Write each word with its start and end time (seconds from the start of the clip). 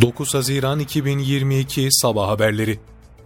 9 0.00 0.34
Haziran 0.34 0.78
2022 0.78 1.88
Sabah 1.90 2.28
Haberleri 2.28 2.78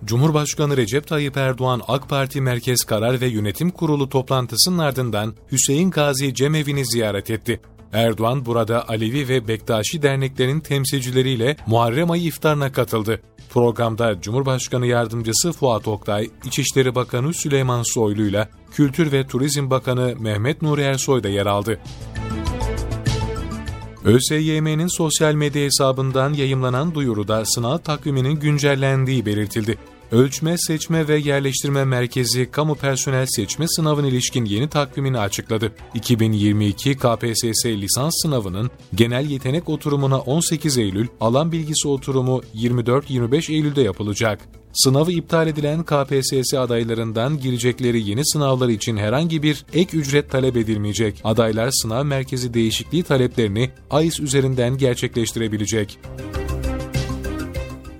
Cumhurbaşkanı 0.05 0.77
Recep 0.77 1.07
Tayyip 1.07 1.37
Erdoğan 1.37 1.83
AK 1.89 2.09
Parti 2.09 2.41
Merkez 2.41 2.85
Karar 2.85 3.21
ve 3.21 3.27
Yönetim 3.27 3.71
Kurulu 3.71 4.09
toplantısının 4.09 4.79
ardından 4.79 5.35
Hüseyin 5.53 5.91
Gazi 5.91 6.35
Cemevi'ni 6.35 6.87
ziyaret 6.87 7.31
etti. 7.31 7.61
Erdoğan 7.93 8.47
burada 8.47 8.89
Alevi 8.89 9.29
ve 9.29 9.49
Bektaşi 9.49 10.03
derneklerinin 10.03 10.61
temsilcileriyle 10.61 11.57
Muharrem 11.67 12.11
ayı 12.11 12.23
iftarına 12.23 12.73
katıldı. 12.73 13.21
Programda 13.51 14.21
Cumhurbaşkanı 14.21 14.87
Yardımcısı 14.87 15.53
Fuat 15.53 15.89
Oktay, 15.89 16.31
İçişleri 16.45 16.95
Bakanı 16.95 17.35
Süleyman 17.35 17.83
Soylu 17.95 18.23
ile 18.23 18.49
Kültür 18.71 19.13
ve 19.13 19.27
Turizm 19.27 19.71
Bakanı 19.71 20.15
Mehmet 20.19 20.63
Nuri 20.63 20.83
Ersoy 20.83 21.23
da 21.23 21.29
yer 21.29 21.47
aldı. 21.47 21.81
ÖSYM'nin 24.07 24.97
sosyal 24.97 25.35
medya 25.35 25.65
hesabından 25.65 26.33
yayımlanan 26.33 26.95
duyuruda 26.95 27.45
sınav 27.45 27.79
takviminin 27.79 28.41
güncellendiği 28.41 29.27
belirtildi. 29.27 29.79
Ölçme, 30.13 30.59
Seçme 30.59 31.09
ve 31.09 31.19
Yerleştirme 31.19 31.85
Merkezi 31.85 32.51
Kamu 32.51 32.75
Personel 32.75 33.27
Seçme 33.27 33.69
Sınavı'na 33.69 34.07
ilişkin 34.07 34.45
yeni 34.45 34.69
takvimini 34.69 35.19
açıkladı. 35.19 35.73
2022 35.95 36.95
KPSS 36.97 37.67
lisans 37.67 38.13
sınavının 38.23 38.71
genel 38.95 39.31
yetenek 39.31 39.69
oturumuna 39.69 40.19
18 40.21 40.79
Eylül, 40.79 41.07
alan 41.21 41.53
bilgisi 41.53 41.89
oturumu 41.89 42.41
24-25 42.55 43.53
Eylül'de 43.53 43.83
yapılacak. 43.83 44.41
Sınavı 44.73 45.13
iptal 45.13 45.49
edilen 45.49 45.83
KPSS 45.83 46.55
adaylarından 46.55 47.41
girecekleri 47.41 48.09
yeni 48.09 48.27
sınavlar 48.27 48.69
için 48.69 48.97
herhangi 48.97 49.43
bir 49.43 49.65
ek 49.73 49.99
ücret 49.99 50.31
talep 50.31 50.57
edilmeyecek. 50.57 51.21
Adaylar 51.25 51.71
sınav 51.71 52.05
merkezi 52.05 52.55
değişikliği 52.55 53.03
taleplerini 53.03 53.71
AIS 53.91 54.21
üzerinden 54.21 54.79
gerçekleştirebilecek. 54.79 55.99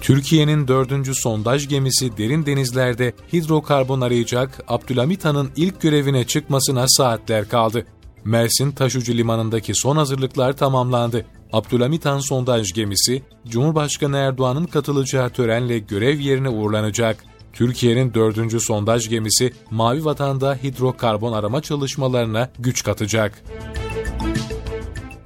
Türkiye'nin 0.07 0.69
dördüncü 0.69 1.15
sondaj 1.15 1.69
gemisi 1.69 2.17
derin 2.17 2.47
denizlerde 2.47 3.13
hidrokarbon 3.33 4.01
arayacak 4.01 4.65
Abdülhamit 4.69 5.25
Han'ın 5.25 5.51
ilk 5.57 5.81
görevine 5.81 6.27
çıkmasına 6.27 6.85
saatler 6.89 7.49
kaldı. 7.49 7.87
Mersin 8.25 8.73
Taşucu 8.73 9.15
Limanı'ndaki 9.15 9.73
son 9.75 9.97
hazırlıklar 9.97 10.57
tamamlandı. 10.57 11.27
Abdülhamit 11.53 12.05
Han 12.05 12.19
sondaj 12.19 12.73
gemisi, 12.73 13.23
Cumhurbaşkanı 13.49 14.17
Erdoğan'ın 14.17 14.65
katılacağı 14.65 15.31
törenle 15.31 15.79
görev 15.79 16.19
yerine 16.19 16.49
uğurlanacak. 16.49 17.25
Türkiye'nin 17.53 18.15
dördüncü 18.15 18.61
sondaj 18.61 19.09
gemisi 19.09 19.53
Mavi 19.71 20.05
Vatan'da 20.05 20.59
hidrokarbon 20.63 21.33
arama 21.33 21.63
çalışmalarına 21.63 22.51
güç 22.59 22.85
katacak. 22.85 23.43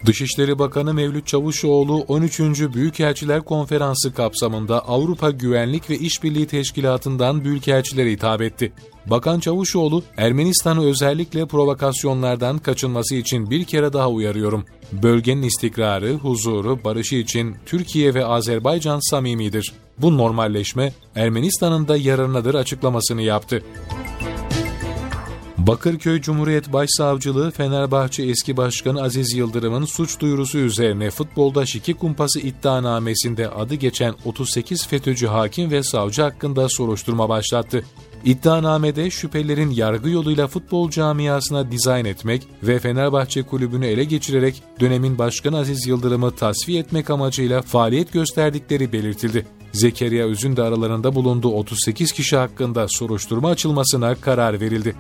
Dışişleri 0.07 0.59
Bakanı 0.59 0.95
Mevlüt 0.95 1.27
Çavuşoğlu 1.27 2.05
13. 2.09 2.41
Büyükelçiler 2.75 3.41
Konferansı 3.41 4.15
kapsamında 4.15 4.89
Avrupa 4.89 5.31
Güvenlik 5.31 5.91
ve 5.91 5.99
İşbirliği 5.99 6.47
Teşkilatı'ndan 6.47 7.45
büyükelçilere 7.45 8.11
hitap 8.11 8.43
etti. 8.43 8.73
Bakan 9.07 9.41
Çavuşoğlu, 9.41 10.03
Ermenistan'ı 10.17 10.85
özellikle 10.85 11.47
provokasyonlardan 11.47 12.59
kaçınması 12.59 13.15
için 13.15 13.51
bir 13.51 13.65
kere 13.65 13.93
daha 13.93 14.11
uyarıyorum. 14.11 14.65
Bölgenin 14.93 15.43
istikrarı, 15.43 16.15
huzuru, 16.15 16.85
barışı 16.85 17.17
için 17.17 17.57
Türkiye 17.67 18.15
ve 18.15 18.25
Azerbaycan 18.25 19.11
samimidir. 19.11 19.73
Bu 19.99 20.19
normalleşme 20.19 20.93
Ermenistan'ın 21.15 21.89
da 21.89 21.97
yararınadır 21.97 22.55
açıklamasını 22.55 23.23
yaptı. 23.23 23.63
Bakırköy 25.67 26.21
Cumhuriyet 26.21 26.73
Başsavcılığı 26.73 27.51
Fenerbahçe 27.51 28.23
eski 28.23 28.57
başkanı 28.57 29.03
Aziz 29.03 29.35
Yıldırım'ın 29.35 29.85
suç 29.85 30.21
duyurusu 30.21 30.59
üzerine 30.59 31.11
futbolda 31.11 31.67
şiki 31.67 31.95
kumpası 31.95 32.41
iddianamesinde 32.41 33.49
adı 33.49 33.75
geçen 33.75 34.15
38 34.25 34.87
FETÖ'cü 34.87 35.27
hakim 35.27 35.71
ve 35.71 35.83
savcı 35.83 36.23
hakkında 36.23 36.69
soruşturma 36.69 37.29
başlattı. 37.29 37.85
İddianamede 38.25 39.11
şüphelerin 39.11 39.71
yargı 39.71 40.11
yoluyla 40.11 40.47
futbol 40.47 40.91
camiasına 40.91 41.71
dizayn 41.71 42.05
etmek 42.05 42.49
ve 42.63 42.79
Fenerbahçe 42.79 43.43
kulübünü 43.43 43.87
ele 43.87 44.05
geçirerek 44.05 44.63
dönemin 44.81 45.19
başkanı 45.19 45.59
Aziz 45.59 45.87
Yıldırım'ı 45.87 46.31
tasfiye 46.31 46.81
etmek 46.81 47.11
amacıyla 47.11 47.63
faaliyet 47.63 48.13
gösterdikleri 48.13 48.93
belirtildi. 48.93 49.47
Zekeriya 49.73 50.29
Üzün 50.29 50.57
de 50.57 50.63
aralarında 50.63 51.15
bulunduğu 51.15 51.53
38 51.53 52.13
kişi 52.13 52.37
hakkında 52.37 52.87
soruşturma 52.89 53.49
açılmasına 53.49 54.15
karar 54.15 54.61
verildi. 54.61 54.95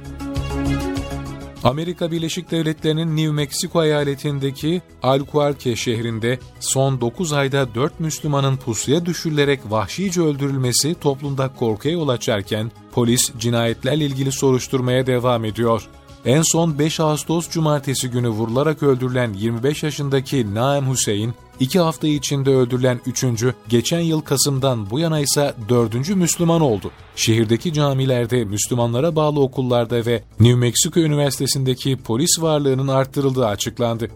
Amerika 1.65 2.10
Birleşik 2.10 2.50
Devletleri'nin 2.50 3.16
New 3.16 3.32
Mexico 3.32 3.84
eyaletindeki 3.84 4.82
Albuquerque 5.03 5.76
şehrinde 5.76 6.38
son 6.60 7.00
9 7.00 7.32
ayda 7.32 7.75
4 7.75 8.00
Müslümanın 8.00 8.56
pusuya 8.56 9.06
düşürülerek 9.06 9.60
vahşice 9.71 10.21
öldürülmesi 10.21 10.94
toplumda 10.94 11.50
korkuya 11.54 11.94
yol 11.94 12.09
açarken 12.09 12.72
polis 12.93 13.32
cinayetlerle 13.38 14.04
ilgili 14.04 14.32
soruşturmaya 14.32 15.06
devam 15.06 15.44
ediyor. 15.44 15.88
En 16.25 16.43
son 16.43 16.78
5 16.78 17.00
Ağustos 17.00 17.50
Cumartesi 17.50 18.10
günü 18.10 18.28
vurularak 18.28 18.82
öldürülen 18.82 19.32
25 19.32 19.82
yaşındaki 19.82 20.54
Naim 20.54 20.91
Hüseyin, 20.92 21.34
2 21.60 21.78
hafta 21.78 22.06
içinde 22.06 22.50
öldürülen 22.50 23.00
3. 23.06 23.25
geçen 23.69 24.00
yıl 24.00 24.21
Kasım'dan 24.21 24.91
bu 24.91 24.98
yana 24.98 25.21
ise 25.21 25.54
4. 25.69 26.16
Müslüman 26.16 26.60
oldu. 26.60 26.91
Şehirdeki 27.16 27.72
camilerde, 27.72 28.44
Müslümanlara 28.44 29.16
bağlı 29.16 29.41
okullarda 29.41 30.06
ve 30.06 30.22
New 30.41 30.54
Mexico 30.54 31.00
Üniversitesi'ndeki 31.00 31.97
polis 31.97 32.43
varlığının 32.43 32.88
arttırıldığı 32.88 33.47
açıklandı. 33.47 34.10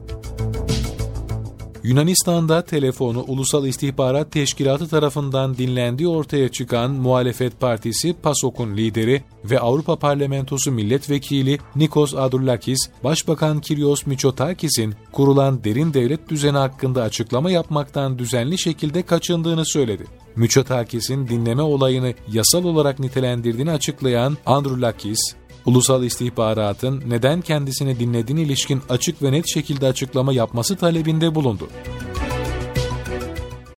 Yunanistan'da 1.85 2.65
telefonu 2.65 3.25
Ulusal 3.29 3.67
İstihbarat 3.67 4.33
Teşkilatı 4.33 4.89
tarafından 4.89 5.57
dinlendiği 5.57 6.09
ortaya 6.09 6.49
çıkan 6.49 6.91
muhalefet 6.91 7.61
partisi 7.61 8.15
PASOK'un 8.23 8.77
lideri 8.77 9.23
ve 9.45 9.61
Avrupa 9.61 9.97
Parlamentosu 9.99 10.73
milletvekili 10.73 11.59
Nikos 11.77 12.15
Adurlakis, 12.15 12.79
Başbakan 13.05 13.61
Kyrios 13.61 14.07
Mitsotakis'in 14.07 14.95
kurulan 15.13 15.65
derin 15.65 15.95
devlet 15.95 16.29
düzeni 16.29 16.57
hakkında 16.57 17.03
açıklama 17.03 17.51
yapmaktan 17.51 18.19
düzenli 18.19 18.59
şekilde 18.59 19.03
kaçındığını 19.03 19.67
söyledi. 19.67 20.05
Mitsotakis'in 20.37 21.29
dinleme 21.29 21.63
olayını 21.63 22.15
yasal 22.33 22.65
olarak 22.65 22.99
nitelendirdiğini 22.99 23.71
açıklayan 23.71 24.37
Androulakis, 24.47 25.19
ulusal 25.67 26.05
istihbaratın 26.05 27.03
neden 27.07 27.41
kendisini 27.41 28.01
dinlediğine 28.01 28.43
ilişkin 28.43 28.83
açık 28.89 29.23
ve 29.23 29.33
net 29.33 29.45
şekilde 29.55 29.87
açıklama 29.87 30.33
yapması 30.33 30.77
talebinde 30.77 31.35
bulundu. 31.35 31.69